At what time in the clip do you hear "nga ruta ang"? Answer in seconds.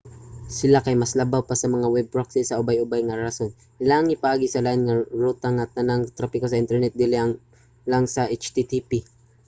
4.83-5.59